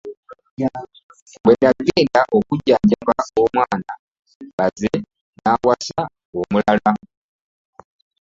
Bw.e 1.43 1.53
nagenda 1.63 2.21
okujanajaba 2.37 3.15
omwana 3.41 3.93
baze 4.57 4.91
m'awasa 5.39 6.01
omulala. 6.39 6.91